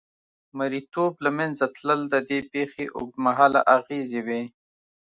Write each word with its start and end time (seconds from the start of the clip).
مریتوب 0.57 1.13
له 1.25 1.31
منځه 1.37 1.65
تلل 1.75 2.01
د 2.13 2.15
دې 2.29 2.39
پېښې 2.51 2.85
اوږدمهاله 2.97 3.59
اغېزې 3.75 4.21
وې. 4.27 4.41